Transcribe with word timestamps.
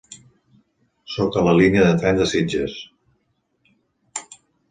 Soc 1.15 1.37
a 1.41 1.43
la 1.47 1.53
línia 1.59 1.83
de 1.89 1.99
tren 2.03 2.17
de 2.21 2.27
Sitges. 2.33 2.79